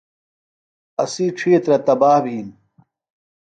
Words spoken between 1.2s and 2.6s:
ڇِھیترہ تباہ بِھین۔